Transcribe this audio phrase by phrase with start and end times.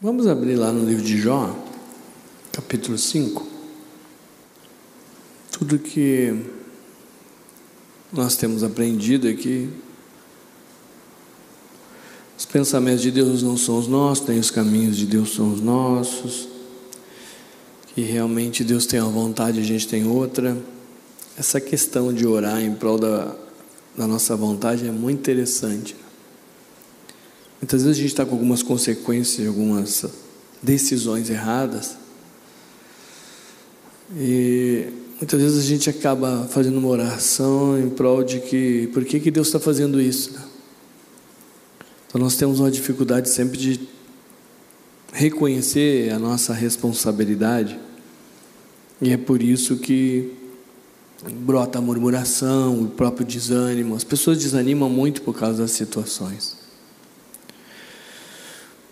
[0.00, 1.52] Vamos abrir lá no livro de Jó,
[2.52, 3.44] capítulo 5.
[5.50, 6.40] Tudo que
[8.12, 9.68] nós temos aprendido aqui,
[12.38, 15.60] os pensamentos de Deus não são os nossos, nem os caminhos de Deus são os
[15.60, 16.48] nossos,
[17.92, 20.56] que realmente Deus tem uma vontade, a gente tem outra.
[21.36, 23.34] Essa questão de orar em prol da,
[23.96, 25.96] da nossa vontade é muito interessante.
[27.60, 30.04] Muitas vezes a gente está com algumas consequências, algumas
[30.62, 31.96] decisões erradas.
[34.16, 34.86] E
[35.18, 39.30] muitas vezes a gente acaba fazendo uma oração em prol de que, por que, que
[39.30, 40.30] Deus está fazendo isso?
[42.06, 43.80] Então nós temos uma dificuldade sempre de
[45.12, 47.78] reconhecer a nossa responsabilidade.
[49.00, 50.32] E é por isso que
[51.40, 53.94] brota a murmuração, o próprio desânimo.
[53.94, 56.57] As pessoas desanimam muito por causa das situações.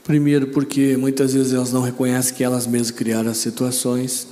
[0.06, 4.28] Primeiro, porque muitas vezes elas não reconhecem que elas mesmas criaram as situações.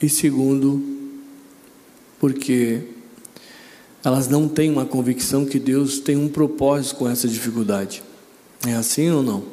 [0.00, 0.82] E segundo,
[2.18, 2.80] porque
[4.02, 8.02] elas não têm uma convicção que Deus tem um propósito com essa dificuldade.
[8.66, 9.44] É assim ou não?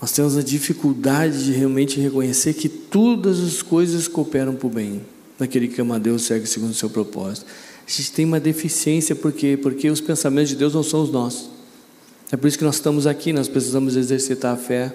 [0.00, 5.04] Nós temos a dificuldade de realmente reconhecer que todas as coisas cooperam para o bem,
[5.40, 7.46] naquele que ama Deus segue segundo o seu propósito.
[7.84, 11.53] A gente tem uma deficiência porque porque os pensamentos de Deus não são os nossos.
[12.32, 14.92] É por isso que nós estamos aqui, nós precisamos exercitar a fé.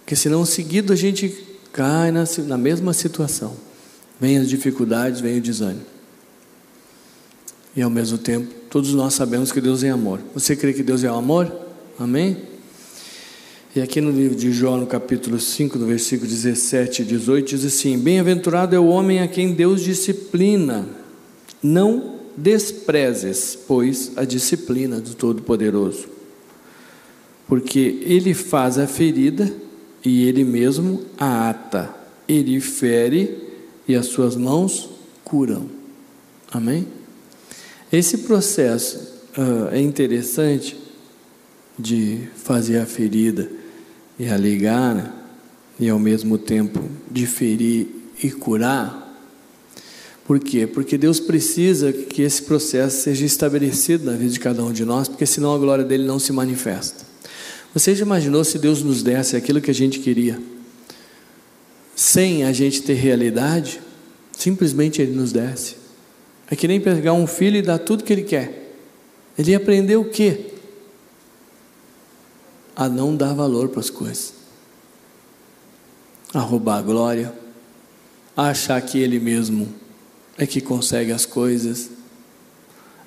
[0.00, 1.34] Porque senão, seguido, a gente
[1.72, 3.56] cai na, na mesma situação.
[4.20, 5.84] Vem as dificuldades, vem o desânimo.
[7.74, 10.20] E ao mesmo tempo, todos nós sabemos que Deus é amor.
[10.32, 11.54] Você crê que Deus é amor?
[11.98, 12.38] Amém?
[13.74, 17.64] E aqui no livro de Jó, no capítulo 5, no versículo 17 e 18, diz
[17.66, 20.88] assim: Bem-aventurado é o homem a quem Deus disciplina,
[21.62, 26.08] não desprezes, pois, a disciplina do Todo-Poderoso,
[27.48, 29.52] porque ele faz a ferida
[30.04, 31.94] e ele mesmo a ata,
[32.28, 33.42] ele fere
[33.88, 34.90] e as suas mãos
[35.24, 35.68] curam.
[36.50, 36.86] Amém?
[37.92, 38.98] Esse processo
[39.36, 40.76] uh, é interessante
[41.78, 43.50] de fazer a ferida
[44.18, 45.12] e a ligar, né?
[45.78, 47.88] e ao mesmo tempo de ferir
[48.22, 49.05] e curar
[50.26, 50.66] por quê?
[50.66, 55.06] Porque Deus precisa que esse processo seja estabelecido na vida de cada um de nós,
[55.06, 57.06] porque senão a glória dele não se manifesta.
[57.72, 60.40] Você já imaginou se Deus nos desse aquilo que a gente queria,
[61.94, 63.80] sem a gente ter realidade?
[64.32, 65.76] Simplesmente Ele nos desse.
[66.50, 68.74] É que nem pegar um filho e dar tudo que ele quer.
[69.38, 70.52] Ele ia aprender o quê?
[72.74, 74.34] A não dar valor para as coisas,
[76.32, 77.32] a roubar a glória,
[78.36, 79.85] a achar que ele mesmo
[80.38, 81.90] é que consegue as coisas.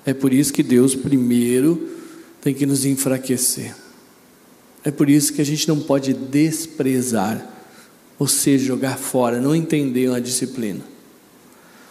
[0.04, 1.88] É por isso que Deus primeiro
[2.40, 3.74] tem que nos enfraquecer.
[4.82, 7.46] É por isso que a gente não pode desprezar,
[8.18, 10.80] ou seja, jogar fora, não entender a disciplina.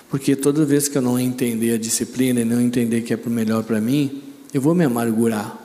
[0.10, 3.30] Porque toda vez que eu não entender a disciplina e não entender que é para
[3.30, 5.56] o melhor para mim, eu vou me amargurar,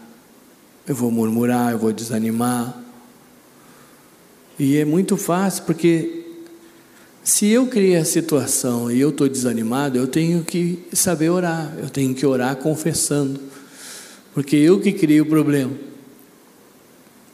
[0.87, 2.79] eu vou murmurar, eu vou desanimar.
[4.59, 6.24] E é muito fácil, porque
[7.25, 11.89] se eu criei a situação e eu estou desanimado, eu tenho que saber orar, eu
[11.89, 13.41] tenho que orar confessando,
[14.35, 15.73] porque eu que criei o problema.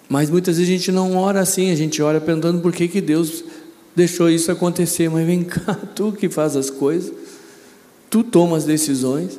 [0.09, 3.01] Mas muitas vezes a gente não ora assim, a gente ora perguntando por que, que
[3.01, 3.45] Deus
[3.95, 5.09] deixou isso acontecer.
[5.09, 7.13] Mas vem cá, tu que faz as coisas,
[8.09, 9.39] tu toma as decisões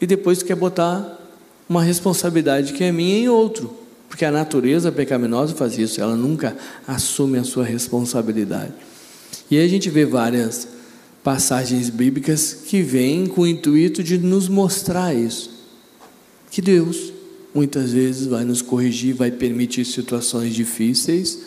[0.00, 1.20] e depois tu quer botar
[1.68, 3.76] uma responsabilidade que é minha em outro.
[4.08, 6.56] Porque a natureza pecaminosa faz isso, ela nunca
[6.86, 8.72] assume a sua responsabilidade.
[9.50, 10.66] E a gente vê várias
[11.22, 15.50] passagens bíblicas que vêm com o intuito de nos mostrar isso.
[16.50, 17.12] Que Deus
[17.54, 21.38] muitas vezes vai nos corrigir, vai permitir situações difíceis,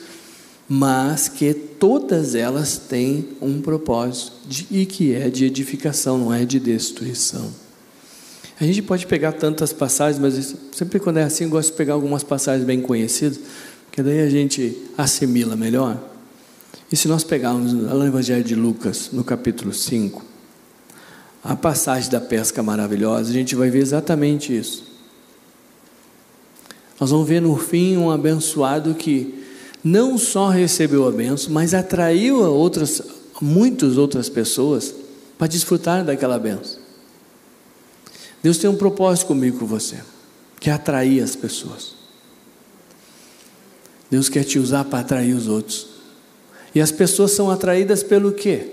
[0.67, 6.45] mas que todas elas têm um propósito de, e que é de edificação, não é
[6.45, 7.49] de destruição.
[8.59, 11.93] A gente pode pegar tantas passagens, mas sempre quando é assim, eu gosto de pegar
[11.93, 13.39] algumas passagens bem conhecidas,
[13.85, 15.97] porque daí a gente assimila melhor.
[16.91, 20.25] E se nós pegarmos no Evangelho de Lucas, no capítulo 5,
[21.43, 24.83] a passagem da pesca maravilhosa, a gente vai ver exatamente isso.
[26.99, 29.45] Nós vamos ver no fim um abençoado que
[29.83, 33.01] não só recebeu a benção, mas atraiu a outras,
[33.39, 34.93] muitas outras pessoas
[35.37, 36.79] para desfrutar daquela benção.
[38.41, 39.97] Deus tem um propósito comigo com você,
[40.59, 41.93] que é atrair as pessoas.
[44.09, 45.98] Deus quer te usar para atrair os outros.
[46.73, 48.67] E as pessoas são atraídas pelo quê?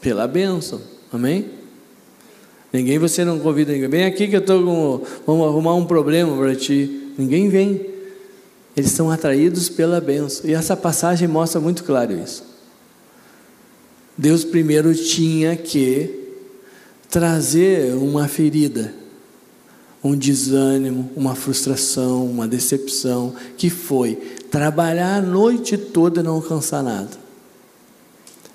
[0.00, 0.80] Pela bênção.
[1.12, 1.50] Amém?
[2.72, 3.88] Ninguém, você não convida ninguém.
[3.88, 5.04] Vem aqui que eu estou com.
[5.26, 7.12] Vamos arrumar um problema para ti.
[7.18, 7.90] Ninguém vem.
[8.76, 10.48] Eles são atraídos pela benção.
[10.48, 12.44] E essa passagem mostra muito claro isso.
[14.16, 16.18] Deus primeiro tinha que
[17.08, 18.94] trazer uma ferida,
[20.04, 24.18] um desânimo, uma frustração, uma decepção, que foi
[24.50, 27.10] trabalhar a noite toda e não alcançar nada.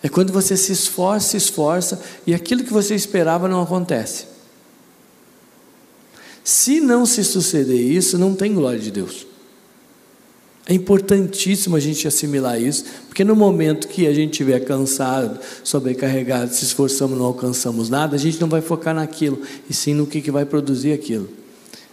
[0.03, 4.25] É quando você se esforça, se esforça e aquilo que você esperava não acontece.
[6.43, 9.25] Se não se suceder isso, não tem glória de Deus.
[10.67, 16.53] É importantíssimo a gente assimilar isso, porque no momento que a gente estiver cansado, sobrecarregado,
[16.53, 20.21] se esforçamos não alcançamos nada, a gente não vai focar naquilo, e sim no que,
[20.21, 21.29] que vai produzir aquilo.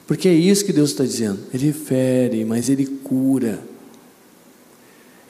[0.07, 1.39] Porque é isso que Deus está dizendo.
[1.53, 3.72] Ele fere, mas Ele cura.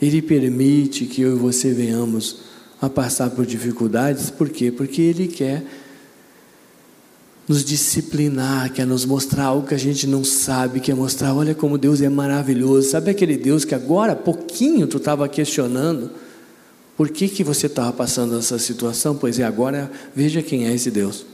[0.03, 2.39] Ele permite que eu e você venhamos
[2.81, 4.73] a passar por dificuldades, por quê?
[4.73, 5.65] Porque Ele quer
[7.47, 11.79] nos disciplinar, quer nos mostrar algo que a gente não sabe, quer mostrar, olha como
[11.79, 12.91] Deus é maravilhoso.
[12.91, 16.11] Sabe aquele Deus que agora, pouquinho, tu estava questionando,
[16.97, 19.15] por que, que você estava passando essa situação?
[19.15, 21.25] Pois é, agora veja quem é esse Deus.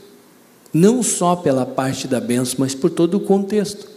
[0.71, 3.87] Não só pela parte da benção, mas por todo o contexto.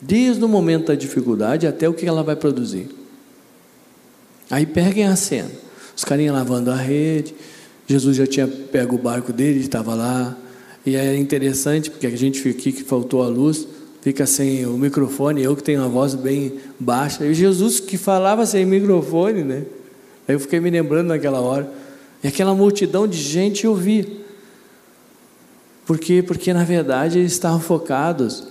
[0.00, 2.88] Desde o momento da dificuldade até o que ela vai produzir.
[4.50, 5.50] Aí peguem a cena.
[5.96, 7.34] Os carinhas lavando a rede.
[7.86, 10.36] Jesus já tinha pego o barco dele, estava lá
[10.88, 13.68] e é interessante porque a gente fica aqui que faltou a luz,
[14.00, 17.26] fica sem o microfone, eu que tenho uma voz bem baixa.
[17.26, 19.64] E Jesus que falava sem microfone, né?
[20.26, 21.70] Aí eu fiquei me lembrando naquela hora.
[22.22, 24.06] E aquela multidão de gente ouvia.
[25.86, 26.22] Por quê?
[26.26, 28.44] Porque na verdade eles estavam focados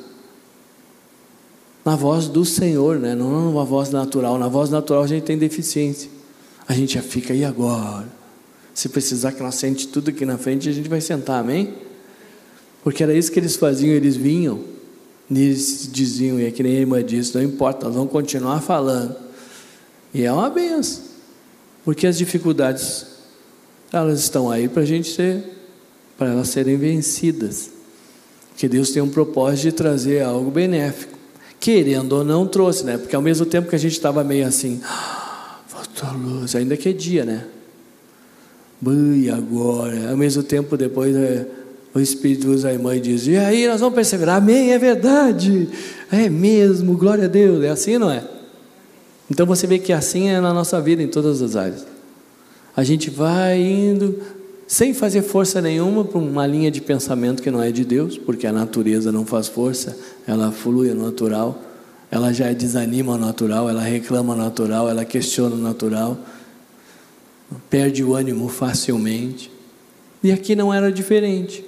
[1.88, 3.16] na voz do Senhor, né?
[3.16, 4.38] não numa voz natural.
[4.38, 6.12] Na voz natural a gente tem deficiência.
[6.68, 8.10] A gente já fica, e agora?
[8.74, 11.75] Se precisar que nós sente tudo aqui na frente, a gente vai sentar, amém?
[12.84, 14.66] Porque era isso que eles faziam, eles vinham,
[15.31, 19.16] eles diziam, e é que nem a irmã disse, não importa, vamos continuar falando.
[20.13, 21.04] E é uma benção,
[21.86, 23.06] porque as dificuldades,
[23.94, 25.42] elas estão aí para a gente ser,
[26.18, 27.69] para elas serem vencidas.
[28.57, 31.17] Que Deus tem um propósito de trazer algo benéfico.
[31.59, 32.98] Querendo ou não, trouxe, né?
[32.98, 36.89] Porque ao mesmo tempo que a gente estava meio assim, ah, faltou luz, ainda que
[36.89, 37.45] é dia, né?
[38.86, 40.12] E agora?
[40.12, 41.48] Ao mesmo tempo, depois é,
[41.94, 45.68] o Espírito usa a irmã e diz: E aí nós vamos perseverar, amém, é verdade,
[46.12, 48.24] é mesmo, glória a Deus, é assim, não é?
[49.30, 51.86] Então você vê que assim é na nossa vida, em todas as áreas.
[52.75, 54.19] A gente vai indo,
[54.68, 58.46] sem fazer força nenhuma, para uma linha de pensamento que não é de Deus, porque
[58.46, 59.98] a natureza não faz força,
[60.28, 61.62] ela flui no natural,
[62.12, 66.18] ela já desanima o natural, ela reclama o natural, ela questiona o natural,
[67.69, 69.50] perde o ânimo facilmente.
[70.24, 71.64] E aqui não era diferente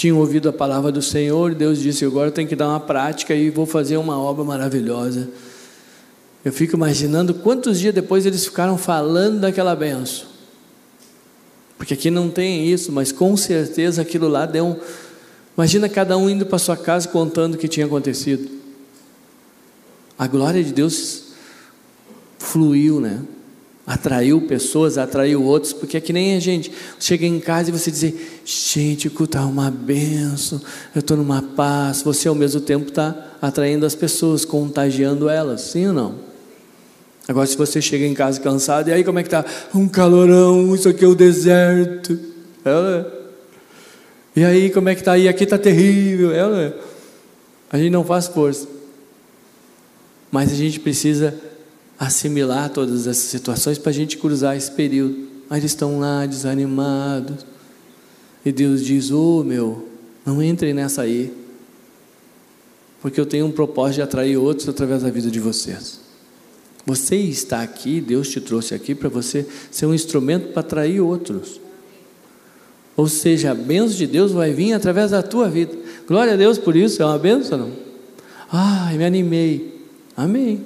[0.00, 3.50] tinham ouvido a palavra do Senhor, Deus disse: agora tenho que dar uma prática e
[3.50, 5.28] vou fazer uma obra maravilhosa.
[6.42, 10.26] Eu fico imaginando quantos dias depois eles ficaram falando daquela benção.
[11.80, 14.76] Porque aqui não tem isso, mas com certeza aquilo lá deu um.
[15.56, 18.50] Imagina cada um indo para sua casa contando o que tinha acontecido.
[20.18, 21.28] A glória de Deus
[22.38, 23.22] fluiu, né?
[23.86, 27.90] atraiu pessoas, atraiu outros, porque é que nem a gente chega em casa e você
[27.90, 30.60] dizer, gente, o culto é uma benção,
[30.94, 35.86] eu estou numa paz, você ao mesmo tempo está atraindo as pessoas, contagiando elas, sim
[35.86, 36.29] ou não?
[37.30, 39.44] Agora se você chega em casa cansado, e aí como é que está?
[39.72, 42.18] Um calorão, isso aqui é o deserto.
[42.64, 43.36] Ela,
[44.34, 45.16] e aí como é que está?
[45.16, 46.32] E aqui está terrível.
[46.32, 46.76] Ela,
[47.70, 48.66] a gente não faz força.
[50.28, 51.32] Mas a gente precisa
[51.96, 55.28] assimilar todas essas situações para a gente cruzar esse período.
[55.48, 57.46] Mas eles estão lá desanimados.
[58.44, 59.88] E Deus diz: Ô oh, meu,
[60.26, 61.32] não entrem nessa aí.
[63.00, 66.09] Porque eu tenho um propósito de atrair outros através da vida de vocês.
[66.86, 71.60] Você está aqui, Deus te trouxe aqui para você ser um instrumento para atrair outros.
[72.96, 75.72] Ou seja, a bênção de Deus vai vir através da tua vida.
[76.06, 77.72] Glória a Deus por isso, é uma bênção, não?
[78.50, 79.80] Ai, me animei.
[80.16, 80.64] Amém.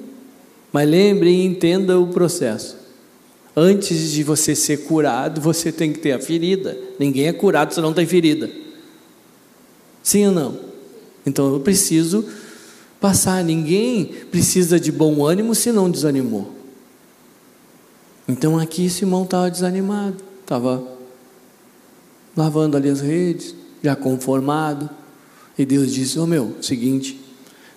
[0.71, 2.75] Mas lembre e entenda o processo.
[3.55, 6.77] Antes de você ser curado, você tem que ter a ferida.
[6.99, 8.49] Ninguém é curado se não tem ferida.
[10.03, 10.59] Sim ou não?
[11.25, 12.25] Então eu preciso
[13.05, 13.43] passar.
[13.43, 16.51] Ninguém precisa de bom ânimo se não desanimou.
[18.27, 20.83] Então aqui Simão estava desanimado, estava
[22.35, 24.89] lavando ali as redes, já conformado.
[25.55, 27.21] E Deus disse: Ô oh, meu, seguinte,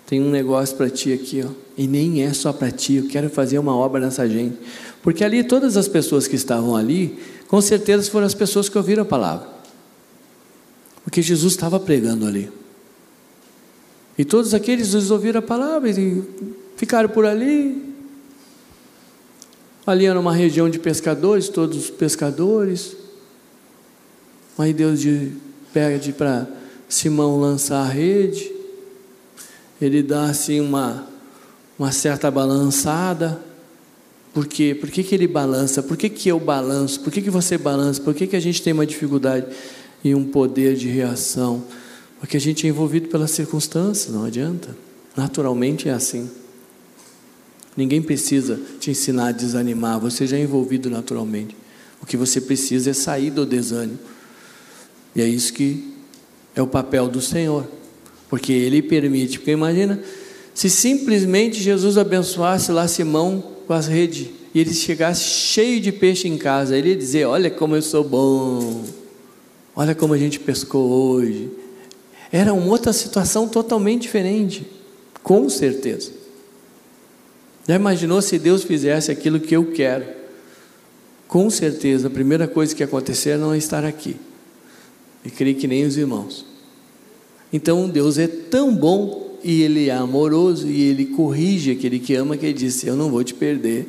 [0.07, 1.51] tem um negócio para ti aqui, ó.
[1.77, 4.57] E nem é só para ti, eu quero fazer uma obra nessa gente.
[5.03, 9.03] Porque ali, todas as pessoas que estavam ali, com certeza foram as pessoas que ouviram
[9.03, 9.47] a palavra.
[11.03, 12.51] Porque Jesus estava pregando ali.
[14.19, 16.21] E todos aqueles eles ouviram a palavra e
[16.75, 17.93] Ficaram por ali.
[19.87, 22.97] Ali era uma região de pescadores, todos pescadores.
[24.57, 24.99] Aí Deus
[25.73, 26.47] pede para
[26.87, 28.51] Simão lançar a rede.
[29.81, 31.07] Ele dá assim uma,
[31.77, 33.41] uma certa balançada.
[34.33, 34.73] Por quê?
[34.73, 35.81] Por que, que ele balança?
[35.81, 36.99] Por que, que eu balanço?
[36.99, 38.01] Por que, que você balança?
[38.01, 39.47] Por que, que a gente tem uma dificuldade
[40.03, 41.63] e um poder de reação?
[42.19, 44.75] Porque a gente é envolvido pelas circunstâncias, não adianta.
[45.15, 46.29] Naturalmente é assim.
[47.75, 51.55] Ninguém precisa te ensinar a desanimar, você já é envolvido naturalmente.
[52.01, 53.99] O que você precisa é sair do desânimo.
[55.15, 55.93] E é isso que
[56.55, 57.65] é o papel do Senhor.
[58.29, 59.39] Porque Ele permite.
[59.39, 60.01] Porque imagina,
[60.53, 66.27] se simplesmente Jesus abençoasse lá Simão com as redes e ele chegasse cheio de peixe
[66.27, 68.83] em casa, ele ia dizer: Olha como eu sou bom,
[69.75, 71.49] olha como a gente pescou hoje.
[72.31, 74.67] Era uma outra situação totalmente diferente,
[75.23, 76.11] com certeza.
[77.67, 80.05] Já imaginou se Deus fizesse aquilo que eu quero?
[81.27, 84.15] Com certeza, a primeira coisa que acontecer não é estar aqui.
[85.23, 86.45] E creio que nem os irmãos.
[87.51, 92.37] Então Deus é tão bom e ele é amoroso e ele corrige aquele que ama,
[92.37, 93.87] que ele disse: Eu não vou te perder.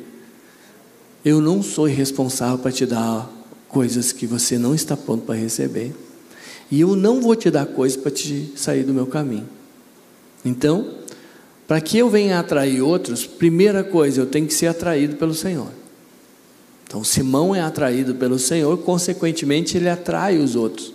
[1.23, 3.29] Eu não sou responsável para te dar
[3.67, 5.93] coisas que você não está pronto para receber.
[6.71, 9.47] E eu não vou te dar coisas para te sair do meu caminho.
[10.43, 10.87] Então,
[11.67, 15.67] para que eu venha atrair outros, primeira coisa, eu tenho que ser atraído pelo Senhor.
[16.87, 20.93] Então, Simão é atraído pelo Senhor, consequentemente, ele atrai os outros.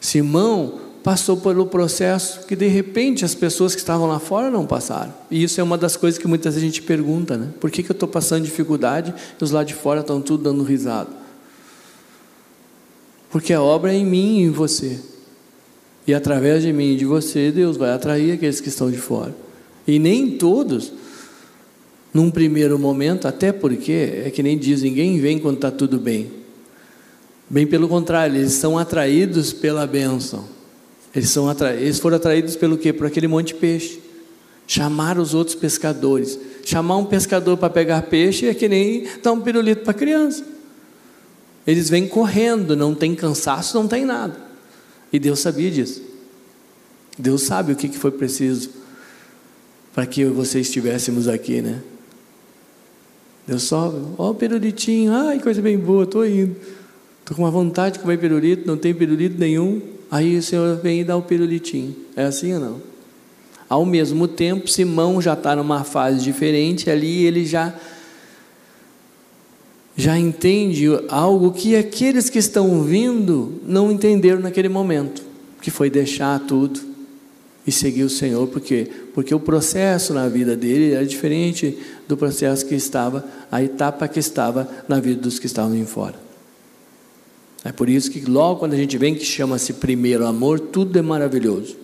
[0.00, 5.12] Simão passou pelo processo que de repente as pessoas que estavam lá fora não passaram.
[5.30, 7.48] E isso é uma das coisas que muitas vezes a gente pergunta, né?
[7.58, 10.62] Por que, que eu estou passando dificuldade e os lá de fora estão tudo dando
[10.62, 11.19] risada?
[13.30, 14.98] Porque a obra é em mim e em você.
[16.06, 19.34] E através de mim e de você, Deus vai atrair aqueles que estão de fora.
[19.86, 20.92] E nem todos,
[22.12, 26.30] num primeiro momento, até porque, é que nem diz, ninguém vem quando está tudo bem.
[27.48, 30.44] Bem pelo contrário, eles são atraídos pela bênção.
[31.14, 31.74] Eles, são atra...
[31.74, 32.92] eles foram atraídos pelo quê?
[32.92, 34.00] Por aquele monte de peixe.
[34.66, 36.38] Chamar os outros pescadores.
[36.64, 40.44] Chamar um pescador para pegar peixe é que nem dar um pirulito para criança.
[41.66, 44.36] Eles vêm correndo, não tem cansaço, não tem nada.
[45.12, 46.02] E Deus sabia disso.
[47.18, 48.70] Deus sabe o que foi preciso
[49.94, 51.80] para que você estivéssemos aqui, né?
[53.46, 56.56] Deus só, ó o pirulitinho, ai, coisa bem boa, estou indo.
[57.20, 59.82] Estou com uma vontade de comer pirulito, não tem pirulito nenhum.
[60.10, 61.94] Aí o Senhor vem e dá o pirulitinho.
[62.16, 62.82] É assim ou não?
[63.68, 67.74] Ao mesmo tempo, Simão já está numa fase diferente, ali ele já
[70.00, 75.22] já entende algo que aqueles que estão vindo não entenderam naquele momento,
[75.60, 76.80] que foi deixar tudo
[77.66, 78.88] e seguir o Senhor, por quê?
[79.12, 81.76] Porque o processo na vida dele era diferente
[82.08, 86.18] do processo que estava, a etapa que estava na vida dos que estavam em fora.
[87.62, 91.02] É por isso que logo quando a gente vem que chama-se primeiro amor, tudo é
[91.02, 91.76] maravilhoso.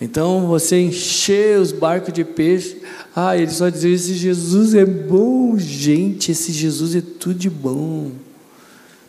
[0.00, 2.80] Então você encher os barcos de peixe,
[3.14, 8.12] ah, ele só dizia: esse Jesus é bom, gente, esse Jesus é tudo de bom.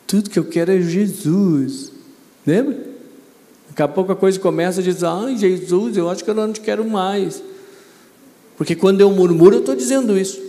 [0.08, 1.92] Tudo que eu quero é Jesus.
[2.46, 2.90] Lembra?
[3.70, 6.52] Daqui a pouco a coisa começa a dizer: ai, Jesus, eu acho que eu não
[6.52, 7.44] te quero mais.
[8.58, 10.42] Porque quando eu murmuro, eu estou dizendo isso.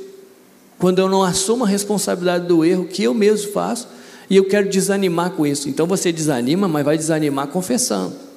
[0.79, 3.87] Quando eu não assumo a responsabilidade do erro que eu mesmo faço,
[4.31, 5.69] e eu quero desanimar com isso.
[5.69, 8.30] Então você desanima, mas vai desanimar confessando.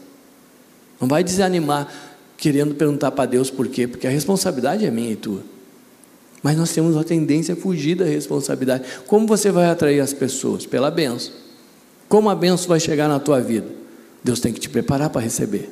[1.04, 1.94] Não vai desanimar
[2.38, 5.44] querendo perguntar para Deus por quê, porque a responsabilidade é minha e tua.
[6.42, 8.86] Mas nós temos uma tendência a fugir da responsabilidade.
[9.06, 10.66] Como você vai atrair as pessoas?
[10.66, 11.34] Pela benção.
[12.08, 13.68] Como a benção vai chegar na tua vida?
[14.24, 15.70] Deus tem que te preparar para receber.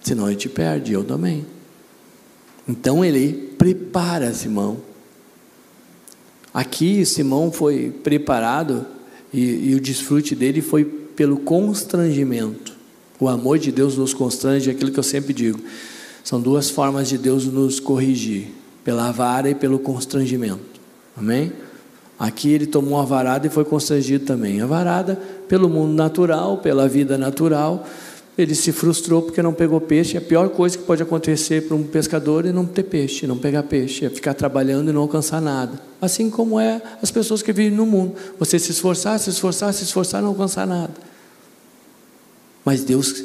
[0.00, 1.44] Senão ele te perde, eu também.
[2.66, 4.78] Então ele prepara Simão.
[6.54, 8.86] Aqui Simão foi preparado
[9.30, 12.77] e, e o desfrute dele foi pelo constrangimento.
[13.20, 15.60] O amor de Deus nos constrange, é aquilo que eu sempre digo.
[16.22, 18.48] São duas formas de Deus nos corrigir:
[18.84, 20.80] pela vara e pelo constrangimento.
[21.16, 21.52] Amém?
[22.18, 24.60] Aqui ele tomou a varada e foi constrangido também.
[24.60, 27.86] A varada pelo mundo natural, pela vida natural,
[28.36, 30.16] ele se frustrou porque não pegou peixe.
[30.16, 33.62] A pior coisa que pode acontecer para um pescador é não ter peixe, não pegar
[33.64, 35.80] peixe, é ficar trabalhando e não alcançar nada.
[36.00, 38.14] Assim como é as pessoas que vivem no mundo.
[38.38, 40.92] Você se esforçar, se esforçar, se esforçar, não alcançar nada.
[42.68, 43.24] Mas Deus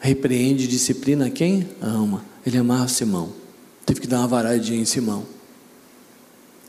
[0.00, 2.24] repreende e disciplina quem ama.
[2.46, 3.34] Ele amava Simão.
[3.84, 5.26] Teve que dar uma varadinha em Simão.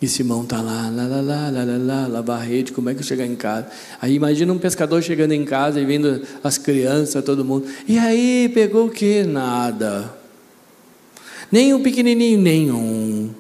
[0.02, 3.00] E Simão está lá, lá, lá, lá, lá, lá, lá, lavar rede, como é que
[3.00, 3.70] eu chegar em casa?
[4.02, 7.66] Aí imagina um pescador chegando em casa e vendo as crianças, todo mundo.
[7.88, 9.24] E aí, pegou o quê?
[9.26, 10.14] Nada.
[11.50, 13.34] Nem um pequenininho, nenhum.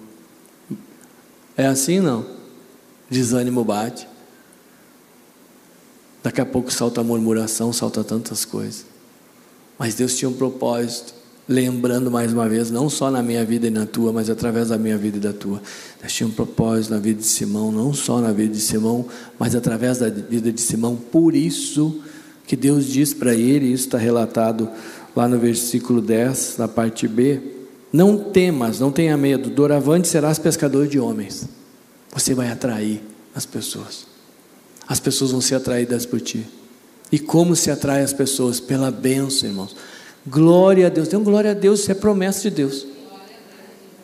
[1.57, 2.25] É assim não?
[3.09, 4.07] Desânimo bate.
[6.25, 8.83] Daqui a pouco salta a murmuração, salta tantas coisas.
[9.77, 11.13] Mas Deus tinha um propósito,
[11.47, 14.77] lembrando mais uma vez, não só na minha vida e na tua, mas através da
[14.79, 15.61] minha vida e da tua.
[16.01, 19.05] Deus tinha um propósito na vida de Simão, não só na vida de Simão,
[19.37, 20.95] mas através da vida de Simão.
[20.95, 22.01] Por isso
[22.47, 24.67] que Deus diz para ele, isso está relatado
[25.15, 27.39] lá no versículo 10, na parte B:
[27.93, 31.47] Não temas, não tenha medo, doravante serás pescador de homens.
[32.11, 33.03] Você vai atrair
[33.35, 34.14] as pessoas.
[34.87, 36.45] As pessoas vão ser atraídas por ti.
[37.11, 38.59] E como se atrai as pessoas?
[38.59, 39.75] Pela bênção, irmãos.
[40.27, 41.11] Glória a Deus.
[41.13, 42.85] Um glória a Deus, isso é promessa de Deus.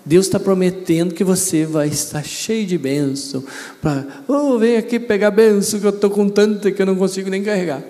[0.03, 3.43] Deus está prometendo que você vai estar cheio de bênção.
[3.81, 7.29] Para, oh, vem aqui pegar bênção, que eu estou com tanta que eu não consigo
[7.29, 7.83] nem carregar.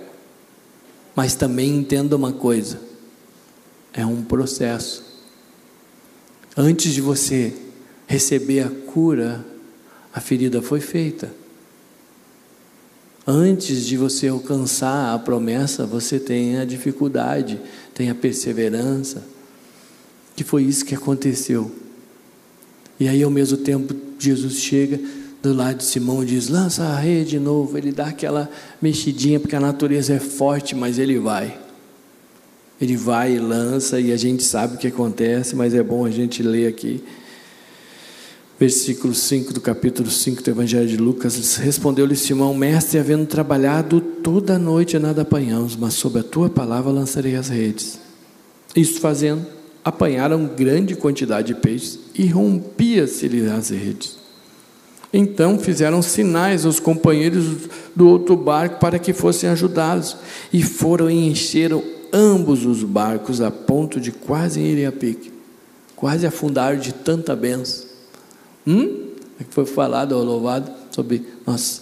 [1.15, 2.79] Mas também entenda uma coisa:
[3.93, 5.03] é um processo.
[6.55, 7.53] Antes de você
[8.07, 9.45] receber a cura,
[10.13, 11.40] a ferida foi feita.
[13.25, 17.59] Antes de você alcançar a promessa, você tem a dificuldade,
[17.93, 19.23] tem a perseverança.
[20.35, 21.71] Que foi isso que aconteceu.
[22.99, 24.99] E aí, ao mesmo tempo, Jesus chega
[25.41, 27.77] do lado de Simão e diz: lança a rede de novo.
[27.77, 28.49] Ele dá aquela
[28.81, 31.59] mexidinha, porque a natureza é forte, mas ele vai.
[32.79, 36.09] Ele vai e lança, e a gente sabe o que acontece, mas é bom a
[36.09, 37.03] gente ler aqui.
[38.61, 44.53] Versículo 5 do capítulo 5 do Evangelho de Lucas: Respondeu-lhe Simão, mestre, havendo trabalhado toda
[44.53, 47.99] a noite, nada apanhamos, mas sob a tua palavra lançarei as redes.
[48.75, 49.47] Isto fazendo,
[49.83, 54.17] apanharam grande quantidade de peixes e rompia-se-lhe as redes.
[55.11, 60.17] Então fizeram sinais aos companheiros do outro barco para que fossem ajudá-los,
[60.53, 65.33] e foram e encheram ambos os barcos a ponto de quase irem a pique,
[65.95, 67.89] quase afundaram de tanta benção.
[68.65, 69.07] Hum?
[69.39, 71.81] É foi falado ou louvado sobre nós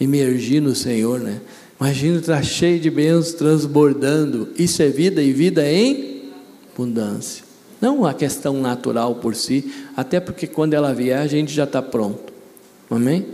[0.00, 1.40] emergir no Senhor, né?
[1.80, 4.48] Imagina estar cheio de bênçãos transbordando.
[4.56, 6.30] Isso é vida e vida em
[6.72, 7.44] abundância.
[7.80, 11.82] Não a questão natural por si, até porque quando ela vier a gente já está
[11.82, 12.32] pronto.
[12.90, 13.26] Amém?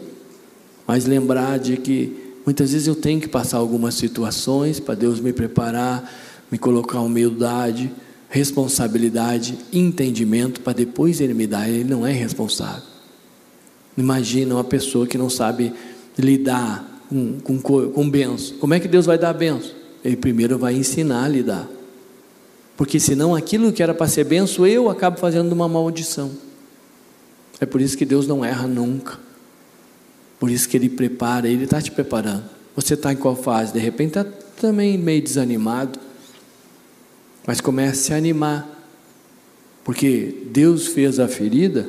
[0.87, 5.33] Mas lembrar de que muitas vezes eu tenho que passar algumas situações para Deus me
[5.33, 6.11] preparar,
[6.51, 7.93] me colocar humildade,
[8.31, 11.69] responsabilidade, entendimento, para depois Ele me dar.
[11.69, 12.85] Ele não é responsável.
[13.99, 15.75] Imagina uma pessoa que não sabe
[16.17, 18.57] lidar com, com, com benção.
[18.59, 19.73] Como é que Deus vai dar benção?
[20.03, 21.69] Ele primeiro vai ensinar a lidar.
[22.77, 26.31] Porque senão aquilo que era para ser benção, eu acabo fazendo uma maldição.
[27.61, 29.19] É por isso que Deus não erra nunca.
[30.39, 32.45] Por isso que Ele prepara, Ele está te preparando.
[32.75, 33.73] Você está em qual fase?
[33.73, 34.25] De repente está
[34.59, 35.99] também meio desanimado.
[37.47, 38.69] Mas comece a animar.
[39.85, 41.89] Porque Deus fez a ferida,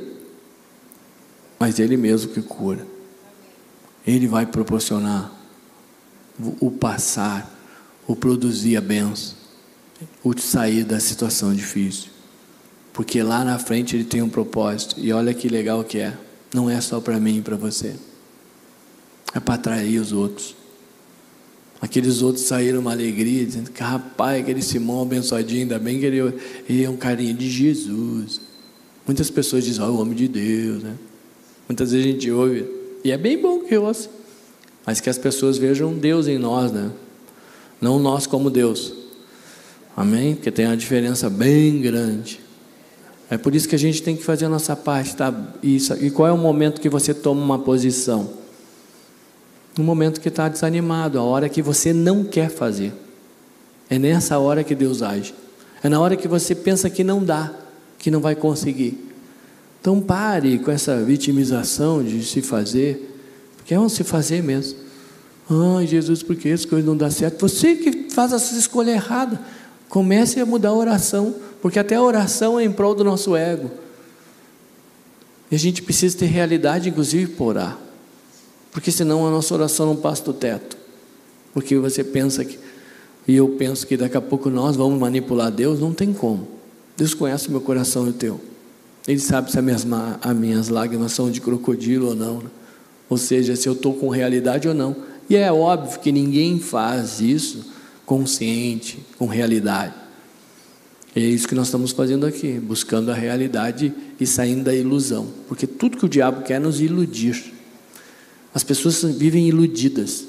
[1.59, 2.85] mas Ele mesmo que cura.
[4.05, 5.31] Ele vai proporcionar
[6.59, 7.53] o passar,
[8.07, 9.35] o produzir a benção,
[10.23, 12.09] o sair da situação difícil.
[12.93, 14.95] Porque lá na frente Ele tem um propósito.
[14.97, 16.17] E olha que legal que é.
[16.53, 17.95] Não é só para mim e para você
[19.33, 20.55] é para atrair os outros.
[21.82, 26.20] Aqueles outros saíram uma alegria, dizendo que rapaz, aquele Simão abençoadinho, ainda bem que ele,
[26.70, 28.39] ele é um carinho de Jesus.
[29.06, 30.96] Muitas pessoas dizem, oh, o homem de Deus, né?
[31.67, 32.65] Muitas vezes a gente ouve,
[33.04, 34.10] e é bem bom que ouça,
[34.86, 36.91] mas que as pessoas vejam Deus em nós, né?
[37.82, 38.94] Não nós como Deus.
[39.98, 40.36] Amém?
[40.36, 42.39] Porque tem uma diferença bem grande.
[43.28, 45.34] É por isso que a gente tem que fazer a nossa parte, tá?
[45.63, 48.40] E qual é o momento que você toma uma posição?
[49.77, 52.93] No momento que está desanimado, a hora que você não quer fazer.
[53.89, 55.34] É nessa hora que Deus age.
[55.84, 57.53] É na hora que você pensa que não dá,
[57.97, 58.97] que não vai conseguir.
[59.79, 63.17] Então pare com essa vitimização de se fazer,
[63.57, 64.77] porque é um se fazer mesmo.
[65.49, 67.41] Ai, Jesus, por que as coisas não dão certo?
[67.41, 69.39] Você que faz essa escolha errada.
[69.89, 73.69] Comece a mudar a oração, porque até a oração é em prol do nosso ego.
[75.49, 77.77] E a gente precisa ter realidade, inclusive, por orar.
[78.71, 80.77] Porque senão a nossa oração não passa do teto.
[81.53, 82.57] Porque você pensa que,
[83.27, 86.47] e eu penso que daqui a pouco nós vamos manipular Deus, não tem como.
[86.95, 88.39] Deus conhece o meu coração e o teu.
[89.07, 89.86] Ele sabe se as minhas,
[90.21, 92.38] as minhas lágrimas são de crocodilo ou não.
[92.38, 92.49] Né?
[93.10, 94.95] Ou seja, se eu estou com realidade ou não.
[95.29, 97.65] E é óbvio que ninguém faz isso
[98.05, 99.93] consciente, com realidade.
[101.15, 105.27] E é isso que nós estamos fazendo aqui, buscando a realidade e saindo da ilusão.
[105.47, 107.53] Porque tudo que o diabo quer é nos iludir.
[108.53, 110.25] As pessoas vivem iludidas.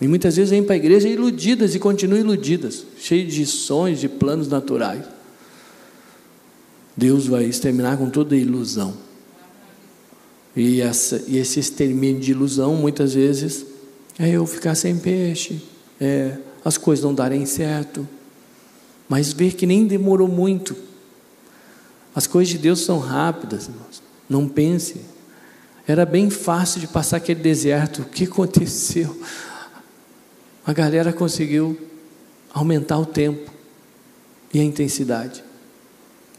[0.00, 4.08] E muitas vezes vêm para a igreja iludidas e continuam iludidas, cheias de sonhos, de
[4.08, 5.04] planos naturais.
[6.96, 8.94] Deus vai exterminar com toda ilusão.
[10.56, 13.66] E, essa, e esse extermínio de ilusão, muitas vezes,
[14.18, 15.60] é eu ficar sem peixe,
[16.00, 18.08] é as coisas não darem certo.
[19.08, 20.74] Mas ver que nem demorou muito.
[22.14, 24.02] As coisas de Deus são rápidas, irmãos.
[24.28, 25.00] Não pense.
[25.86, 28.02] Era bem fácil de passar aquele deserto.
[28.02, 29.18] O que aconteceu?
[30.66, 31.78] A galera conseguiu
[32.52, 33.50] aumentar o tempo
[34.52, 35.44] e a intensidade.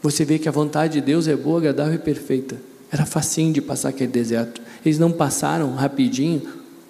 [0.01, 2.59] Você vê que a vontade de Deus é boa, agradável e perfeita.
[2.91, 4.61] Era facinho de passar aquele deserto.
[4.83, 6.41] Eles não passaram rapidinho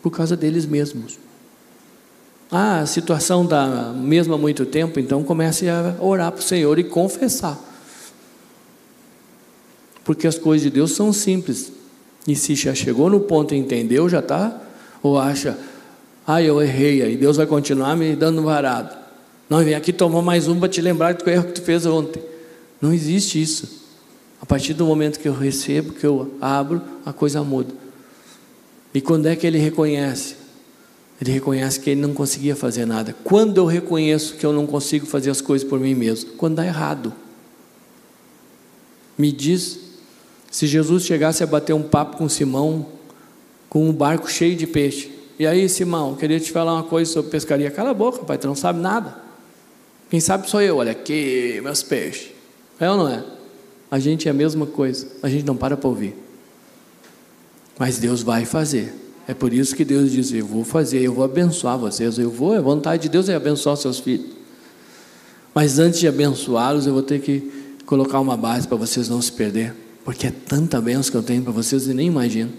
[0.01, 1.17] por causa deles mesmos.
[2.51, 6.77] Ah, a situação está mesmo há muito tempo, então comece a orar para o Senhor
[6.77, 7.59] e confessar.
[10.03, 11.71] Porque as coisas de Deus são simples.
[12.27, 14.61] E se já chegou no ponto e entendeu, já está?
[15.03, 15.57] Ou acha,
[16.25, 18.95] ah, eu errei, aí Deus vai continuar me dando varado.
[19.49, 22.21] Não, vem aqui tomar mais um para te lembrar do erro que tu fez ontem.
[22.81, 23.85] Não existe isso.
[24.41, 27.73] A partir do momento que eu recebo, que eu abro, a coisa muda.
[28.93, 30.35] E quando é que ele reconhece?
[31.21, 33.15] Ele reconhece que ele não conseguia fazer nada.
[33.23, 36.31] Quando eu reconheço que eu não consigo fazer as coisas por mim mesmo?
[36.31, 37.13] Quando dá errado.
[39.17, 39.79] Me diz,
[40.55, 42.85] se Jesus chegasse a bater um papo com Simão,
[43.67, 45.11] com um barco cheio de peixe.
[45.37, 47.69] E aí, Simão, queria te falar uma coisa sobre pescaria.
[47.69, 49.17] Cala a boca, pai, tu não sabe nada.
[50.09, 52.29] Quem sabe sou eu, olha aqui, meus peixes.
[52.79, 53.21] É ou não é?
[53.91, 56.15] A gente é a mesma coisa, a gente não para para ouvir.
[57.77, 58.95] Mas Deus vai fazer.
[59.27, 62.53] É por isso que Deus diz: Eu vou fazer, eu vou abençoar vocês, eu vou,
[62.53, 64.31] a vontade de Deus é abençoar seus filhos.
[65.53, 67.51] Mas antes de abençoá-los, eu vou ter que
[67.85, 71.41] colocar uma base para vocês não se perder, porque é tanta bênção que eu tenho
[71.41, 72.51] para vocês e nem imagino.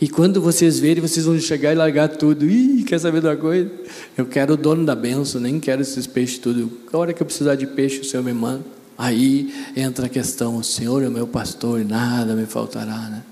[0.00, 2.48] E quando vocês verem, vocês vão chegar e largar tudo.
[2.48, 3.70] Ih, quer saber de uma coisa?
[4.16, 6.72] Eu quero o dono da benção, nem quero esses peixes tudo.
[6.92, 8.64] A hora que eu precisar de peixe, o Senhor me manda.
[8.96, 13.22] Aí entra a questão: o Senhor é meu pastor e nada me faltará, né?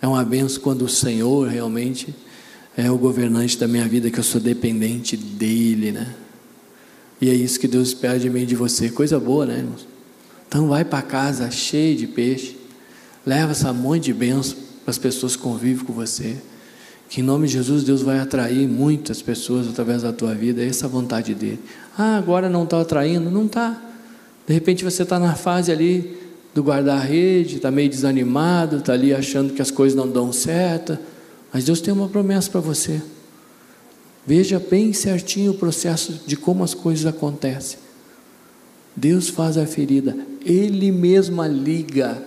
[0.00, 2.14] É uma benção quando o Senhor realmente
[2.76, 6.14] é o governante da minha vida, que eu sou dependente dEle, né?
[7.20, 8.90] E é isso que Deus espera de mim e de você.
[8.90, 9.86] Coisa boa, né, irmãos?
[10.46, 12.53] Então vai para casa cheio de peixe,
[13.26, 16.36] leva essa monte de bênção para as pessoas que convivem com você.
[17.08, 20.66] Que em nome de Jesus Deus vai atrair muitas pessoas através da tua vida, é
[20.66, 21.60] essa vontade dele.
[21.96, 23.30] Ah, agora não está atraindo?
[23.30, 23.80] Não está.
[24.46, 26.18] De repente você está na fase ali
[26.54, 30.98] do guarda-rede, está meio desanimado, está ali achando que as coisas não dão certo.
[31.52, 33.00] Mas Deus tem uma promessa para você.
[34.26, 37.78] Veja bem certinho o processo de como as coisas acontecem.
[38.96, 42.22] Deus faz a ferida, Ele mesmo a liga,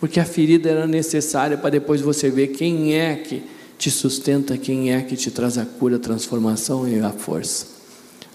[0.00, 3.42] porque a ferida era necessária para depois você ver quem é que
[3.76, 7.66] te sustenta, quem é que te traz a cura, a transformação e a força.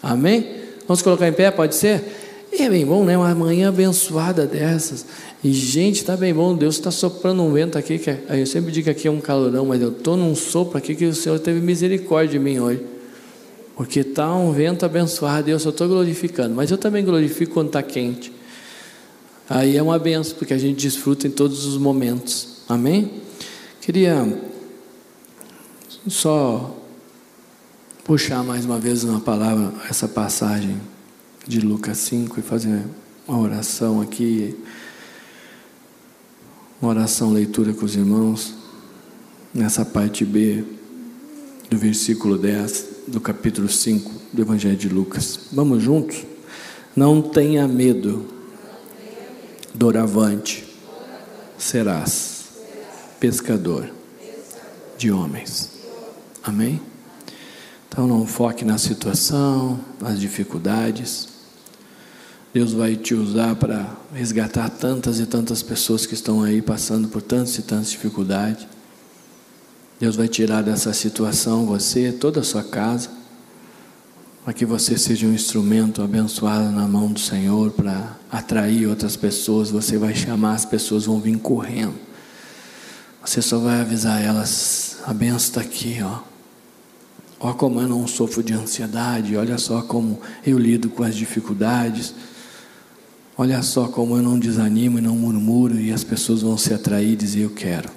[0.01, 0.45] Amém?
[0.87, 2.03] Vamos colocar em pé, pode ser?
[2.61, 3.17] é bem bom, né?
[3.17, 5.05] Uma manhã abençoada dessas.
[5.43, 6.55] E, gente, está bem bom.
[6.55, 7.97] Deus está soprando um vento aqui.
[7.97, 10.77] Que é, eu sempre digo que aqui é um calorão, mas eu estou num sopro
[10.77, 12.81] aqui que o Senhor teve misericórdia de mim hoje.
[13.75, 16.53] Porque está um vento abençoado e eu só estou glorificando.
[16.53, 18.31] Mas eu também glorifico quando está quente.
[19.49, 22.59] Aí é uma benção, porque a gente desfruta em todos os momentos.
[22.67, 23.21] Amém?
[23.81, 24.41] Queria
[26.07, 26.77] só
[28.05, 30.79] puxar mais uma vez uma palavra, essa passagem
[31.45, 32.85] de Lucas 5 e fazer
[33.27, 34.57] uma oração aqui,
[36.81, 38.53] uma oração leitura com os irmãos,
[39.53, 40.63] nessa parte B
[41.69, 45.39] do versículo 10 do capítulo 5 do Evangelho de Lucas.
[45.51, 46.25] Vamos juntos?
[46.95, 48.32] Não tenha medo,
[49.73, 50.65] doravante
[51.57, 52.45] serás
[53.19, 53.89] pescador
[54.97, 55.71] de homens.
[56.43, 56.81] Amém?
[57.87, 61.29] Então não foque na situação, nas dificuldades.
[62.53, 67.21] Deus vai te usar para resgatar tantas e tantas pessoas que estão aí passando por
[67.21, 68.67] tantas e tantas dificuldades.
[69.99, 73.09] Deus vai tirar dessa situação você, toda a sua casa,
[74.43, 79.71] para que você seja um instrumento abençoado na mão do Senhor para atrair outras pessoas.
[79.71, 81.95] Você vai chamar, as pessoas vão vir correndo.
[83.23, 86.19] Você só vai avisar elas: a benção está aqui, ó.
[87.39, 92.13] Olha como eu não sofro de ansiedade, olha só como eu lido com as dificuldades.
[93.35, 97.13] Olha só como eu não desanimo e não murmuro e as pessoas vão se atrair
[97.13, 97.89] e dizer eu quero.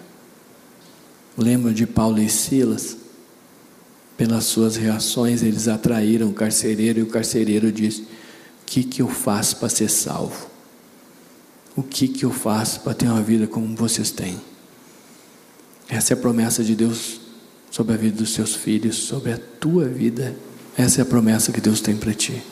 [1.37, 2.97] Lembra de Paulo e Silas?
[4.17, 8.07] Pelas suas reações, eles atraíram o carcereiro e o carcereiro disse: O
[8.65, 10.49] que, que eu faço para ser salvo?
[11.77, 14.41] O que, que eu faço para ter uma vida como vocês têm?
[15.89, 17.21] Essa é a promessa de Deus
[17.71, 20.35] sobre a vida dos seus filhos, sobre a tua vida.
[20.77, 22.43] Essa é a promessa que Deus tem para ti.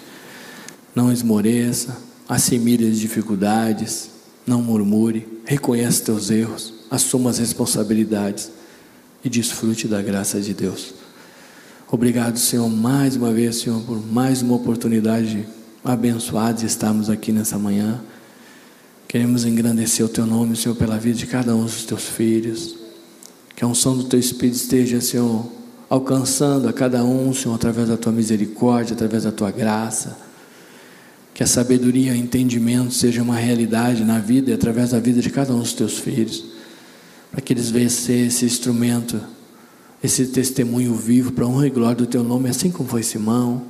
[0.94, 1.96] Não esmoreça,
[2.29, 4.11] assimile as dificuldades,
[4.46, 8.50] não murmure, reconhece teus erros, assuma as responsabilidades
[9.24, 10.94] e desfrute da graça de Deus.
[11.90, 15.47] Obrigado, Senhor, mais uma vez, Senhor, por mais uma oportunidade
[15.85, 18.01] abençoada de estarmos aqui nessa manhã.
[19.07, 22.75] Queremos engrandecer o Teu nome, Senhor, pela vida de cada um dos Teus filhos.
[23.55, 25.47] Que a unção do Teu Espírito esteja, Senhor,
[25.88, 30.16] alcançando a cada um, Senhor, através da Tua misericórdia, através da Tua graça.
[31.35, 35.20] Que a sabedoria e o entendimento seja uma realidade na vida e através da vida
[35.20, 36.47] de cada um dos Teus filhos.
[37.31, 39.20] Para que eles venham ser esse instrumento,
[40.04, 43.64] esse testemunho vivo para honra e glória do Teu nome, assim como foi Simão,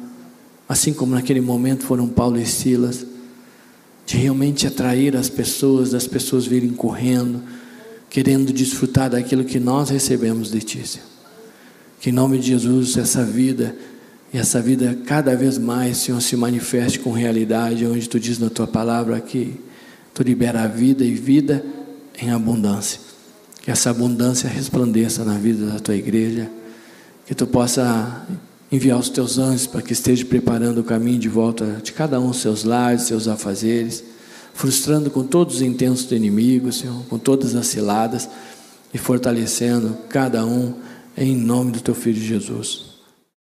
[0.69, 3.07] assim como naquele momento foram Paulo e Silas,
[4.05, 7.41] de realmente atrair as pessoas, das pessoas virem correndo,
[8.11, 11.01] querendo desfrutar daquilo que nós recebemos de Ti.
[12.01, 13.77] Que em nome de Jesus, essa vida,
[14.33, 18.51] e essa vida cada vez mais, Senhor, se manifeste com realidade, onde Tu diz na
[18.51, 19.55] Tua palavra que
[20.13, 21.65] Tu libera a vida e vida
[22.21, 23.04] em abundância.
[23.65, 26.51] Que essa abundância resplandeça na vida da Tua igreja,
[27.27, 28.27] que Tu possa
[28.71, 32.33] enviar os Teus anjos para que esteja preparando o caminho de volta de cada um,
[32.33, 34.05] seus lares, seus afazeres,
[34.53, 38.29] frustrando com todos os intensos do inimigo, Senhor, com todas as ciladas
[38.93, 40.75] e fortalecendo cada um
[41.17, 42.94] em nome do teu filho Jesus.